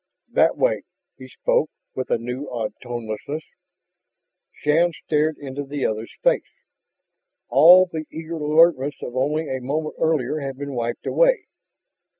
"That 0.33 0.57
way." 0.57 0.81
He 1.19 1.27
spoke 1.27 1.69
with 1.93 2.09
a 2.09 2.17
new 2.17 2.49
odd 2.49 2.73
tonelessness. 2.81 3.43
Shann 4.51 4.93
stared 4.93 5.37
into 5.37 5.63
the 5.63 5.85
other's 5.85 6.09
face. 6.23 6.41
All 7.49 7.85
the 7.85 8.05
eager 8.09 8.37
alertness 8.37 8.95
of 9.03 9.15
only 9.15 9.47
a 9.47 9.61
moment 9.61 9.93
earlier 9.99 10.39
had 10.39 10.57
been 10.57 10.73
wiped 10.73 11.05
away. 11.05 11.45